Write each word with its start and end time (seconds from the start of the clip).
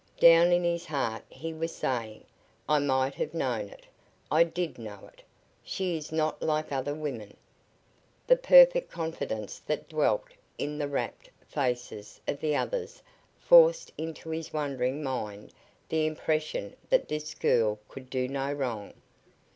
Down 0.19 0.51
in 0.51 0.63
his 0.63 0.87
heart 0.87 1.23
he 1.29 1.53
was 1.53 1.75
saying: 1.75 2.25
"I 2.67 2.79
might 2.79 3.13
have 3.13 3.35
known 3.35 3.69
it. 3.69 3.85
I 4.31 4.43
did 4.43 4.79
know 4.79 5.11
it. 5.13 5.21
She 5.63 5.95
is 5.95 6.11
not 6.11 6.41
like 6.41 6.71
other 6.71 6.95
women." 6.95 7.37
The 8.25 8.35
perfect 8.35 8.89
confidence 8.89 9.59
that 9.67 9.87
dwelt 9.87 10.23
in 10.57 10.79
the 10.79 10.87
rapt 10.87 11.29
faces 11.47 12.19
of 12.27 12.39
the 12.39 12.55
others 12.55 13.03
forced 13.39 13.91
into 13.95 14.31
his 14.31 14.51
wondering 14.51 15.03
mind 15.03 15.53
the 15.87 16.07
impression 16.07 16.75
that 16.89 17.07
this 17.07 17.35
girl 17.35 17.77
could 17.87 18.09
do 18.09 18.27
no 18.27 18.51
wrong. 18.51 18.95